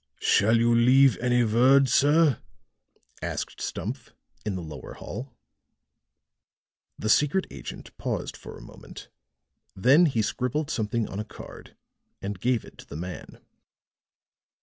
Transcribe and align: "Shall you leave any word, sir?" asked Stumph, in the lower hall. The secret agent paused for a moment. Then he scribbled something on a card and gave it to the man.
"Shall 0.19 0.57
you 0.57 0.73
leave 0.73 1.15
any 1.19 1.43
word, 1.43 1.87
sir?" 1.87 2.39
asked 3.21 3.61
Stumph, 3.61 4.15
in 4.43 4.55
the 4.55 4.63
lower 4.63 4.95
hall. 4.95 5.35
The 6.97 7.07
secret 7.07 7.45
agent 7.51 7.95
paused 7.99 8.35
for 8.35 8.57
a 8.57 8.63
moment. 8.63 9.09
Then 9.75 10.07
he 10.07 10.23
scribbled 10.23 10.71
something 10.71 11.07
on 11.07 11.19
a 11.19 11.23
card 11.23 11.75
and 12.19 12.39
gave 12.39 12.65
it 12.65 12.79
to 12.79 12.87
the 12.87 12.95
man. 12.97 13.41